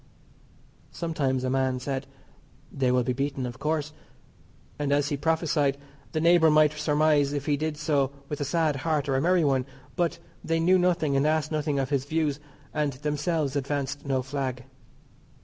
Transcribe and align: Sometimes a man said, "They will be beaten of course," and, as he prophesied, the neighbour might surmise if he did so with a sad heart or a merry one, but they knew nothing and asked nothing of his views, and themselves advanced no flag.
Sometimes 0.89 1.43
a 1.43 1.49
man 1.51 1.79
said, 1.79 2.07
"They 2.71 2.91
will 2.91 3.03
be 3.03 3.13
beaten 3.13 3.45
of 3.45 3.59
course," 3.59 3.93
and, 4.79 4.91
as 4.91 5.09
he 5.09 5.15
prophesied, 5.15 5.77
the 6.11 6.19
neighbour 6.19 6.49
might 6.49 6.73
surmise 6.73 7.33
if 7.33 7.45
he 7.45 7.55
did 7.55 7.77
so 7.77 8.09
with 8.27 8.41
a 8.41 8.43
sad 8.43 8.77
heart 8.77 9.07
or 9.07 9.15
a 9.15 9.21
merry 9.21 9.43
one, 9.43 9.67
but 9.95 10.17
they 10.43 10.59
knew 10.59 10.79
nothing 10.79 11.15
and 11.15 11.27
asked 11.27 11.51
nothing 11.51 11.77
of 11.77 11.91
his 11.91 12.05
views, 12.05 12.39
and 12.73 12.93
themselves 12.93 13.55
advanced 13.55 14.03
no 14.03 14.23
flag. 14.23 14.63